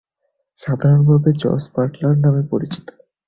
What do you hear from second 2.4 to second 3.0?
পরিচিত।